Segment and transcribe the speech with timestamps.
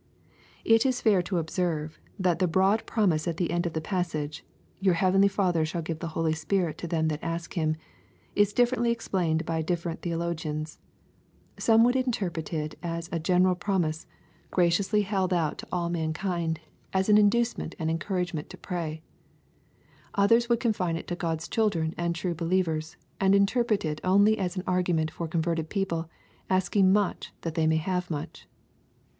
[0.65, 4.43] It is fair to observe, that the broad promise at the end of the passage,"
[4.81, 7.75] Your heavenly Father shall give the Holy Spirit to them that ask him,"
[8.35, 10.79] is differently explained by diflfereit theolo giaiuL—
[11.59, 14.07] Some would interpret it as a genera] promise,
[14.49, 16.61] graciously 16 EXPOSITORY THOUGHTa held out to all mankind,
[16.93, 19.01] as an inducement and encouragement tc praj.—
[20.15, 24.39] Others would confine it to God*s children and true believ ers, and interpret it only
[24.39, 26.09] as an argument for converted people
[26.49, 28.47] asking much that they may have much.